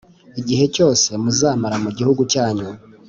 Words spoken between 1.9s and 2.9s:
gihugu cyanyu